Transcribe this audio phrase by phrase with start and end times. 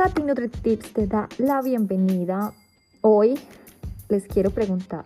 [0.00, 2.54] Tati NutriTips te da la bienvenida.
[3.02, 3.38] Hoy
[4.08, 5.04] les quiero preguntar,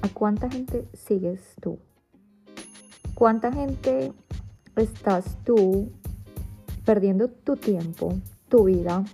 [0.00, 1.78] ¿a cuánta gente sigues tú?
[3.14, 4.14] ¿Cuánta gente
[4.74, 5.92] estás tú
[6.86, 8.14] perdiendo tu tiempo,
[8.48, 9.04] tu vida,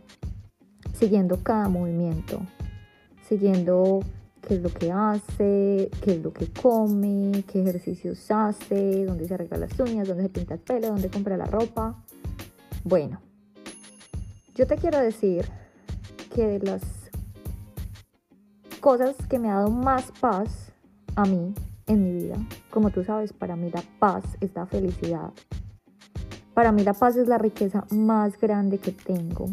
[0.94, 2.40] siguiendo cada movimiento,
[3.28, 4.04] siguiendo
[4.40, 9.34] qué es lo que hace, qué es lo que come, qué ejercicios hace, dónde se
[9.34, 12.00] arregla las uñas, dónde se pinta el pelo, dónde compra la ropa?
[12.84, 13.20] Bueno,
[14.54, 15.46] yo te quiero decir
[16.34, 16.82] que de las
[18.80, 20.72] cosas que me ha dado más paz
[21.16, 21.54] a mí
[21.86, 22.36] en mi vida,
[22.70, 25.30] como tú sabes, para mí la paz es la felicidad.
[26.54, 29.48] Para mí la paz es la riqueza más grande que tengo.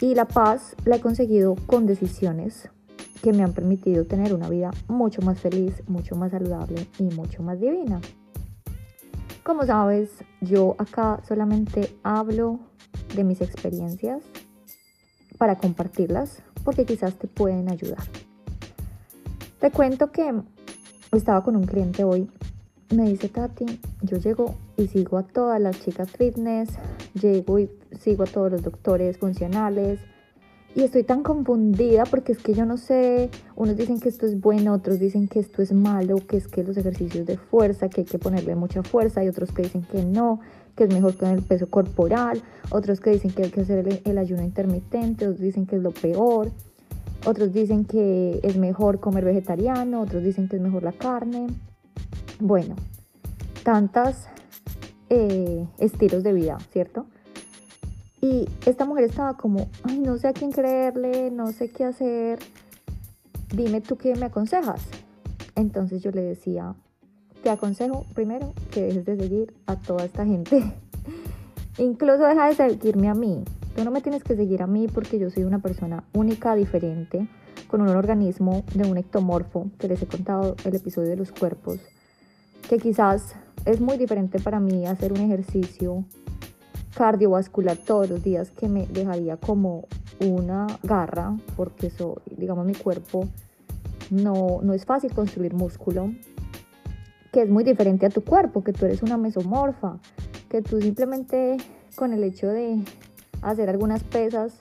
[0.00, 2.68] Y la paz la he conseguido con decisiones
[3.22, 7.44] que me han permitido tener una vida mucho más feliz, mucho más saludable y mucho
[7.44, 8.00] más divina.
[9.44, 10.10] Como sabes,
[10.40, 12.58] yo acá solamente hablo
[13.14, 14.22] de mis experiencias
[15.38, 18.04] para compartirlas porque quizás te pueden ayudar.
[19.60, 20.32] Te cuento que
[21.12, 22.30] estaba con un cliente hoy.
[22.94, 26.68] Me dice Tati, yo llego y sigo a todas las chicas fitness,
[27.14, 29.98] llego y sigo a todos los doctores funcionales,
[30.74, 34.40] y estoy tan confundida porque es que yo no sé, unos dicen que esto es
[34.40, 38.02] bueno, otros dicen que esto es malo, que es que los ejercicios de fuerza, que
[38.02, 40.40] hay que ponerle mucha fuerza, y otros que dicen que no,
[40.74, 44.18] que es mejor con el peso corporal, otros que dicen que hay que hacer el,
[44.18, 46.50] ayuno intermitente, otros dicen que es lo peor,
[47.26, 51.48] otros dicen que es mejor comer vegetariano, otros dicen que es mejor la carne.
[52.40, 52.74] Bueno,
[53.62, 54.26] tantas
[55.10, 57.06] eh, estilos de vida, ¿cierto?
[58.24, 62.38] Y esta mujer estaba como, ay, no sé a quién creerle, no sé qué hacer,
[63.52, 64.80] dime tú qué me aconsejas.
[65.56, 66.72] Entonces yo le decía,
[67.42, 70.62] te aconsejo primero que dejes de seguir a toda esta gente.
[71.78, 73.42] Incluso deja de seguirme a mí.
[73.74, 77.26] Tú no me tienes que seguir a mí porque yo soy una persona única, diferente,
[77.66, 81.80] con un organismo de un ectomorfo, que les he contado el episodio de los cuerpos,
[82.68, 83.34] que quizás
[83.64, 86.04] es muy diferente para mí hacer un ejercicio
[86.94, 89.86] cardiovascular todos los días que me dejaría como
[90.20, 93.28] una garra, porque eso, digamos, mi cuerpo
[94.10, 96.12] no, no es fácil construir músculo,
[97.32, 99.98] que es muy diferente a tu cuerpo, que tú eres una mesomorfa,
[100.48, 101.56] que tú simplemente
[101.96, 102.84] con el hecho de
[103.40, 104.54] hacer algunas pesas,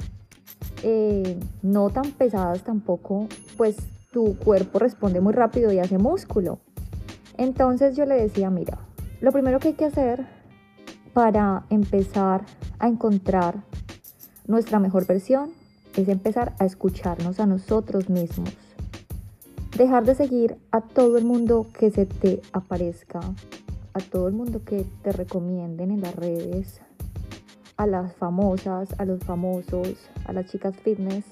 [0.84, 3.28] eh, no tan pesadas tampoco,
[3.58, 3.78] pues
[4.12, 6.59] tu cuerpo responde muy rápido y hace músculo.
[7.38, 8.78] Entonces yo le decía, mira,
[9.20, 10.41] lo primero que hay que hacer
[11.14, 12.46] para empezar
[12.80, 13.64] a encontrar
[14.48, 15.52] nuestra mejor versión
[15.96, 18.50] es empezar a escucharnos a nosotros mismos.
[19.78, 23.20] Dejar de seguir a todo el mundo que se te aparezca,
[23.94, 26.82] a todo el mundo que te recomienden en las redes,
[27.78, 29.96] a las famosas, a los famosos,
[30.26, 31.26] a las chicas fitness,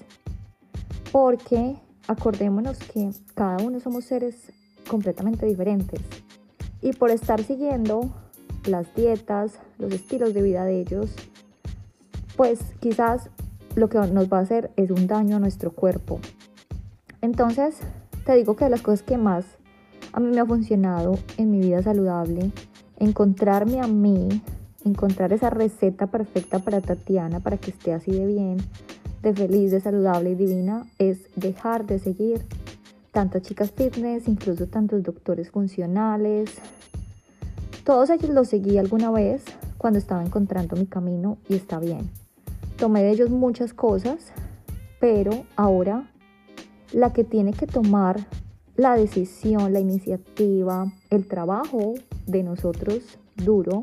[1.12, 1.76] porque
[2.08, 4.52] acordémonos que cada uno somos seres
[4.88, 6.00] completamente diferentes.
[6.82, 8.10] Y por estar siguiendo
[8.66, 11.14] las dietas, los estilos de vida de ellos,
[12.36, 13.30] pues quizás
[13.74, 16.20] lo que nos va a hacer es un daño a nuestro cuerpo.
[17.22, 17.76] Entonces,
[18.24, 19.44] te digo que de las cosas que más
[20.12, 22.50] a mí me ha funcionado en mi vida saludable,
[22.98, 24.42] encontrarme a mí,
[24.84, 28.56] encontrar esa receta perfecta para Tatiana, para que esté así de bien,
[29.22, 32.44] de feliz, de saludable y divina, es dejar de seguir
[33.12, 36.50] tantas chicas fitness, incluso tantos doctores funcionales,
[37.90, 39.42] todos ellos los seguí alguna vez
[39.76, 42.08] cuando estaba encontrando mi camino y está bien.
[42.76, 44.30] Tomé de ellos muchas cosas,
[45.00, 46.08] pero ahora
[46.92, 48.28] la que tiene que tomar
[48.76, 51.94] la decisión, la iniciativa, el trabajo
[52.28, 53.82] de nosotros duro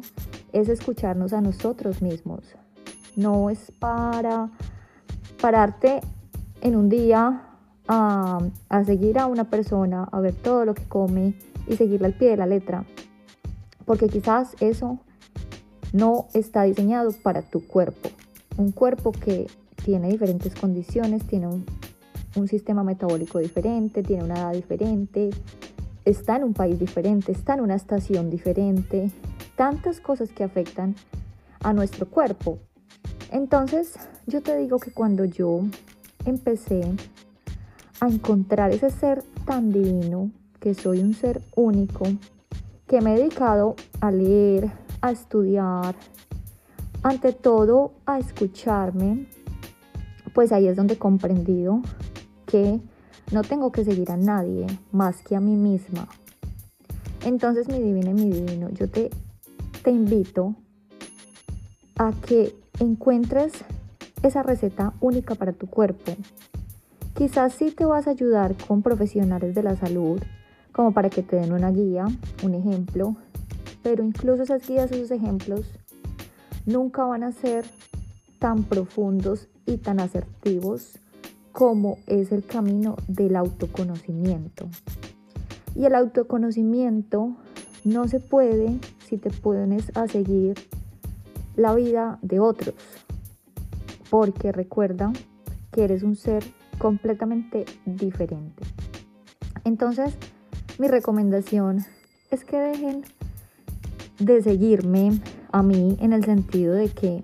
[0.53, 2.55] es escucharnos a nosotros mismos.
[3.17, 4.51] No es para
[5.41, 5.99] pararte
[6.61, 7.41] en un día
[7.89, 8.39] a,
[8.69, 11.33] a seguir a una persona, a ver todo lo que come
[11.67, 12.85] y seguirle al pie de la letra
[13.87, 14.99] porque quizás eso
[15.93, 18.09] no está diseñado para tu cuerpo.
[18.57, 19.47] Un cuerpo que
[19.83, 21.65] tiene diferentes condiciones, tiene un,
[22.47, 25.31] sistema metabólico diferente, tiene una edad diferente,
[26.05, 29.09] está en un país diferente, está en una estación diferente,
[29.55, 30.93] tantas cosas que afectan
[31.63, 32.59] a nuestro cuerpo.
[33.31, 33.95] Entonces,
[34.27, 35.61] yo te digo que cuando yo
[36.25, 36.81] empecé
[38.01, 40.29] a encontrar ese ser tan divino,
[40.59, 42.05] que soy un ser único,
[42.87, 45.95] que me he dedicado a leer, a estudiar,
[47.03, 49.27] ante todo a escucharme,
[50.33, 51.81] pues ahí es donde he comprendido
[52.45, 52.79] que
[53.31, 56.07] no tengo que seguir a nadie más que a mí misma.
[57.25, 59.09] Entonces, mi divina y mi divino, yo te,
[59.83, 60.55] te invito
[61.97, 63.51] a que encuentres
[64.23, 66.13] esa receta única para tu cuerpo.
[67.15, 70.21] Quizás sí te vas a ayudar con profesionales de la salud,
[70.77, 72.05] como para que te den una guía,
[72.43, 73.15] un ejemplo,
[73.81, 75.71] pero incluso esas guías, esos ejemplos,
[76.67, 77.65] nunca van a ser
[78.37, 80.99] tan profundos y tan asertivos
[81.51, 84.69] como es el camino del autoconocimiento.
[85.73, 87.35] Y el autoconocimiento
[87.83, 88.77] no se puede
[89.07, 90.59] si te pones a seguir
[91.55, 92.75] la vida de otros,
[94.11, 95.11] porque recuerda
[95.71, 96.43] que eres un ser
[96.77, 98.63] completamente diferente.
[99.63, 100.15] Entonces,
[100.77, 101.85] mi recomendación
[102.29, 103.03] es que dejen
[104.19, 105.19] de seguirme
[105.51, 107.23] a mí en el sentido de que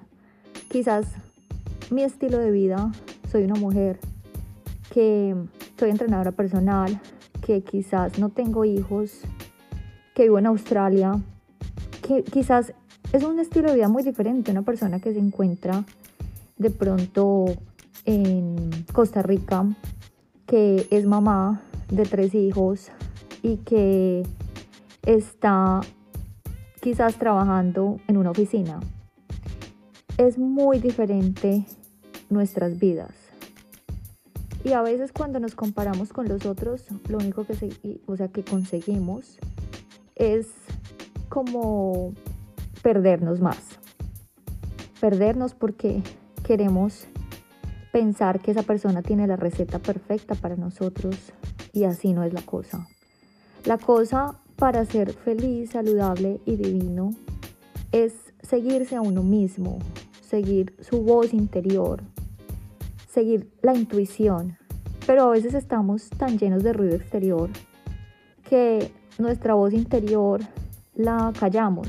[0.70, 1.06] quizás
[1.92, 2.92] mi estilo de vida,
[3.32, 4.00] soy una mujer
[4.92, 5.36] que
[5.78, 7.00] soy entrenadora personal,
[7.46, 9.22] que quizás no tengo hijos,
[10.16, 11.12] que vivo en Australia,
[12.02, 12.74] que quizás
[13.12, 15.84] es un estilo de vida muy diferente una persona que se encuentra
[16.58, 17.46] de pronto
[18.06, 19.66] en Costa Rica,
[20.48, 22.90] que es mamá de tres hijos
[23.44, 24.24] y que
[25.06, 25.82] está
[26.82, 28.80] quizás trabajando en una oficina.
[30.18, 31.66] Es muy diferente
[32.30, 33.14] nuestras vidas.
[34.64, 38.44] Y a veces cuando nos comparamos con los otros, lo único que, o sea, que
[38.44, 39.38] conseguimos
[40.16, 40.48] es
[41.28, 42.14] como
[42.82, 43.58] perdernos más.
[45.02, 46.02] Perdernos porque
[46.46, 47.08] queremos
[47.92, 51.34] pensar que esa persona tiene la receta perfecta para nosotros
[51.74, 52.88] y así no es la cosa.
[53.66, 57.12] La cosa para ser feliz, saludable y divino
[57.94, 59.80] es seguirse a uno mismo,
[60.22, 62.04] seguir su voz interior,
[63.10, 64.58] seguir la intuición,
[65.08, 67.50] pero a veces estamos tan llenos de ruido exterior
[68.50, 70.42] que nuestra voz interior
[70.94, 71.88] la callamos.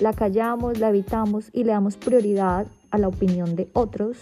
[0.00, 4.16] La callamos, la evitamos y le damos prioridad a la opinión de otros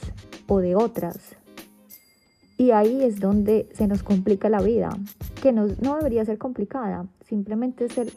[0.47, 1.37] o de otras.
[2.59, 4.91] Y ahí es donde se nos complica la vida,
[5.39, 8.13] que no, debería ser complicada, simplemente es el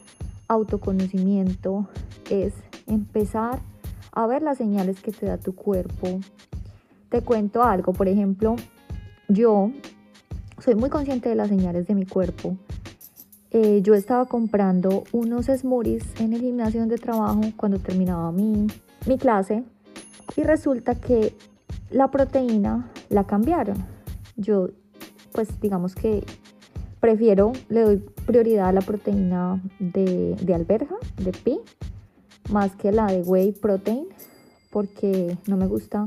[0.47, 1.87] autoconocimiento,
[2.29, 2.53] es
[2.87, 3.59] empezar
[4.11, 6.19] a ver las señales que te da tu cuerpo,
[7.09, 8.55] te cuento algo, por ejemplo,
[9.27, 9.71] yo
[10.59, 12.57] soy muy consciente de las señales de mi cuerpo.
[13.51, 18.67] Eh, yo estaba comprando unos smoothies en el gimnasio donde trabajo cuando terminaba mi,
[19.05, 19.63] mi clase
[20.37, 21.35] y resulta que
[21.89, 23.85] la proteína la cambiaron.
[24.37, 24.69] Yo,
[25.33, 26.23] pues digamos que
[27.01, 31.59] prefiero, le doy prioridad a la proteína de, de alberja, de pi,
[32.49, 34.07] más que la de whey protein,
[34.69, 36.05] porque no me gusta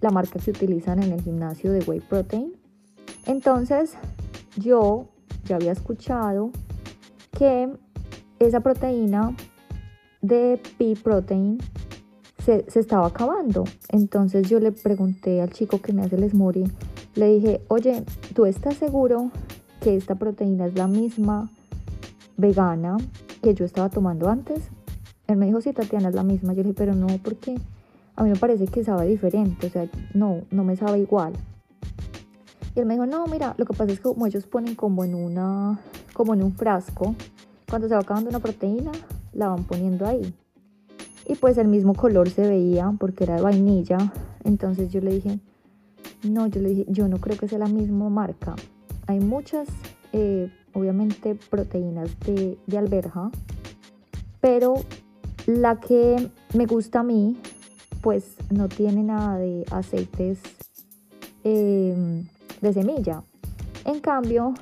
[0.00, 2.54] la marca que utilizan en el gimnasio de Whey Protein.
[3.26, 3.92] Entonces
[4.56, 5.08] yo
[5.44, 6.50] ya había escuchado
[7.36, 7.70] que
[8.38, 9.36] esa proteína
[10.22, 11.58] de Pea Protein
[12.44, 13.64] se, se, estaba acabando.
[13.90, 16.70] Entonces yo le pregunté al chico que me hace el smoothie,
[17.14, 18.04] le dije, oye,
[18.34, 19.30] ¿tú estás seguro
[19.80, 21.50] que esta proteína es la misma
[22.36, 22.96] vegana
[23.42, 24.68] que yo estaba tomando antes?
[25.26, 26.52] Él me dijo, sí, Tatiana, es la misma.
[26.52, 27.56] Yo le dije, pero no, porque
[28.16, 31.32] a mí me parece que sabe diferente, o sea, no, no me sabe igual.
[32.74, 35.04] Y él me dijo, no, mira, lo que pasa es que como ellos ponen como
[35.04, 35.80] en una,
[36.12, 37.14] como en un frasco,
[37.68, 38.92] cuando se va acabando una proteína,
[39.32, 40.34] la van poniendo ahí.
[41.26, 44.12] Y pues el mismo color se veía porque era de vainilla.
[44.44, 45.38] Entonces yo le dije,
[46.28, 48.56] no, yo le dije, yo no creo que sea la misma marca.
[49.10, 49.66] Hay muchas,
[50.12, 53.32] eh, obviamente, proteínas de, de alberja,
[54.40, 54.74] pero
[55.46, 57.36] la que me gusta a mí
[58.02, 60.38] pues no tiene nada de aceites
[61.42, 62.28] em,
[62.60, 63.24] de semilla.
[63.84, 64.54] En cambio,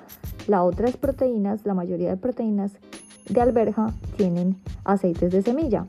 [0.47, 2.73] las otras proteínas, la mayoría de proteínas
[3.29, 5.87] de alberja tienen aceites de semilla.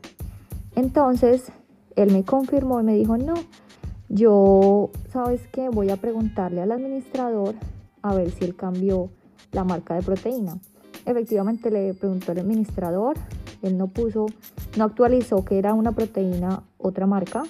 [0.76, 1.54] Entonces,
[1.96, 3.36] él me confirmó y me dijo, no,
[4.10, 5.70] yo, ¿sabes qué?
[5.70, 7.56] Voy a preguntarle al administrador
[8.02, 9.10] a ver si él cambió
[9.52, 10.58] la marca de proteína.
[11.06, 13.18] Efectivamente le preguntó al administrador,
[13.62, 14.28] él no puso,
[14.78, 17.44] no actualizó que era una proteína otra marca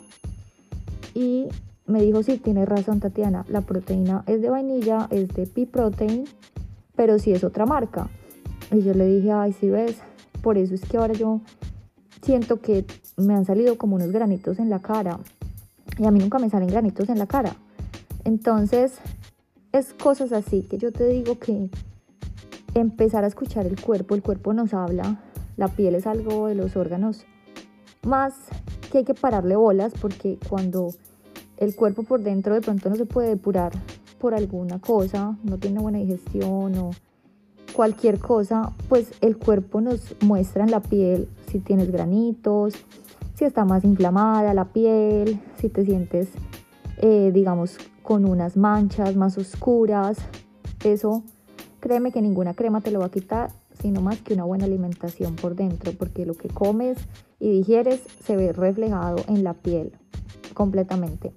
[1.14, 1.48] y
[1.86, 6.26] me dijo, sí, tienes razón Tatiana, la proteína es de vainilla, es de Pea Protein,
[6.96, 8.10] pero sí es otra marca.
[8.72, 9.98] Y yo le dije, ay, si ves,
[10.44, 11.42] por eso es que ahora yo
[12.22, 12.86] siento que
[13.18, 15.20] me han salido como unos granitos en la cara.
[15.98, 17.56] Y a mí nunca me salen granitos en la cara.
[18.24, 19.00] Entonces,
[19.72, 21.70] es cosas así que yo te digo que
[22.74, 25.22] empezar a escuchar el cuerpo, el cuerpo nos habla,
[25.58, 27.26] la piel es algo de los órganos
[28.04, 28.34] más
[28.92, 30.94] que hay que pararle bolas porque cuando
[31.58, 33.72] el cuerpo por dentro de pronto no se puede depurar
[34.20, 36.92] por alguna cosa, no tiene buena digestión o
[37.74, 42.74] cualquier cosa, pues el cuerpo nos muestra en la piel si tienes granitos,
[43.36, 46.30] si está más inflamada la piel, si te sientes,
[47.00, 50.18] eh, digamos, con unas manchas más oscuras.
[50.84, 51.24] Eso,
[51.80, 53.52] créeme que ninguna crema te lo va a quitar,
[53.82, 56.98] sino más que una buena alimentación por dentro, porque lo que comes
[57.40, 59.94] y digieres se ve reflejado en la piel
[60.54, 61.34] completamente.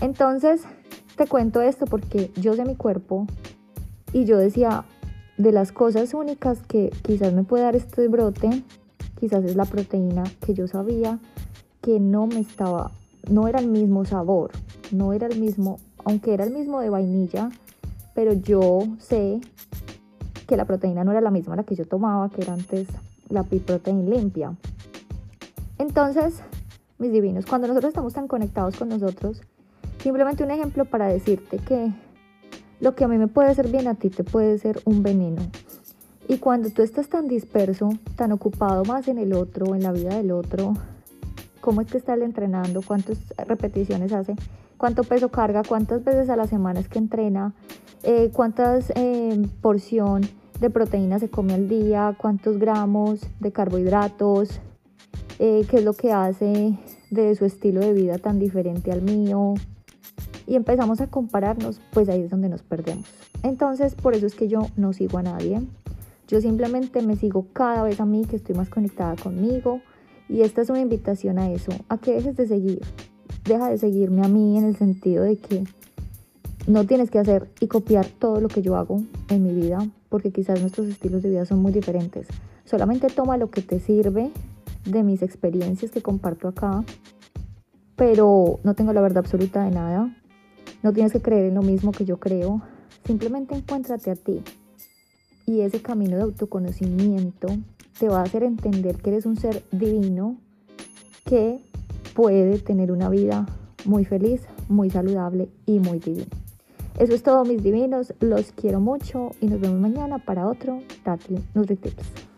[0.00, 0.62] Entonces,
[1.16, 3.26] te cuento esto porque yo sé mi cuerpo
[4.12, 4.84] y yo decía,
[5.36, 8.62] de las cosas únicas que quizás me puede dar este brote,
[9.18, 11.18] quizás es la proteína que yo sabía
[11.80, 12.92] que no me estaba,
[13.28, 14.52] no era el mismo sabor,
[14.90, 17.50] no era el mismo, aunque era el mismo de vainilla,
[18.14, 19.40] pero yo sé
[20.46, 22.88] que la proteína no era la misma la que yo tomaba, que era antes
[23.28, 24.54] la pea protein limpia.
[25.78, 26.40] Entonces,
[26.98, 29.42] mis divinos, cuando nosotros estamos tan conectados con nosotros,
[29.98, 31.92] simplemente un ejemplo para decirte que
[32.80, 35.42] lo que a mí me puede ser bien a ti te puede ser un veneno.
[36.28, 40.16] Y cuando tú estás tan disperso, tan ocupado más en el otro, en la vida
[40.16, 40.74] del otro,
[41.60, 44.34] cómo es que está entrenando, cuántas repeticiones hace,
[44.84, 47.54] cuánto peso carga, cuántas veces a la semana es que entrena,
[48.02, 50.20] eh, cuántas eh, porción
[50.60, 54.60] de proteína se come al día, cuántos gramos de carbohidratos,
[55.38, 56.78] eh, qué es lo que hace
[57.10, 59.54] de su estilo de vida tan diferente al mío,
[60.46, 63.06] y empezamos a compararnos, pues ahí es donde nos perdemos.
[63.42, 65.62] Entonces, por eso es que yo no sigo a nadie.
[66.28, 69.80] Yo simplemente me sigo cada vez a mí, que estoy más conectada conmigo.
[70.28, 72.82] Y esta es una invitación a eso, a que dejes de seguir.
[73.44, 75.64] Deja de seguirme a mí en el sentido de que
[76.66, 80.32] no tienes que hacer y copiar todo lo que yo hago en mi vida, porque
[80.32, 82.26] quizás nuestros estilos de vida son muy diferentes.
[82.64, 84.30] Solamente toma lo que te sirve
[84.86, 86.84] de mis experiencias que comparto acá,
[87.96, 90.16] pero no tengo la verdad absoluta de nada.
[90.82, 92.62] No tienes que creer en lo mismo que yo creo,
[93.06, 94.42] simplemente encuéntrate a ti.
[95.46, 97.48] Y ese camino de autoconocimiento
[97.98, 100.36] te va a hacer entender que eres un ser divino
[101.24, 101.60] que
[102.14, 103.46] puede tener una vida
[103.84, 106.26] muy feliz, muy saludable y muy divina.
[106.98, 111.38] Eso es todo mis divinos, los quiero mucho y nos vemos mañana para otro Tati
[111.54, 112.33] NutriTips.